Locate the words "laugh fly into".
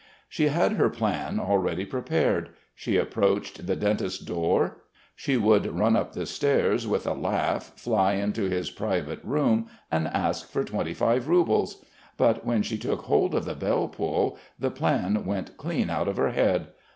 7.13-8.49